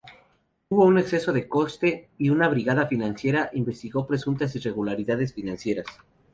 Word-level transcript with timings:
Hubo 0.67 0.83
un 0.85 0.97
exceso 0.97 1.31
de 1.31 1.47
coste 1.47 2.09
y 2.17 2.31
una 2.31 2.47
brigada 2.47 2.87
financiera 2.87 3.51
investigó 3.53 4.07
presuntas 4.07 4.55
irregularidades 4.55 5.31
financieras. 5.31 5.85